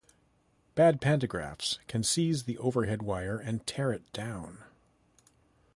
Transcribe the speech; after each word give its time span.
Bad 0.73 0.99
pantographs 0.99 1.77
can 1.87 2.01
seize 2.01 2.45
the 2.45 2.57
overhead 2.57 3.03
wire 3.03 3.37
and 3.37 3.67
tear 3.67 3.93
it 3.93 4.11
down. 4.13 4.63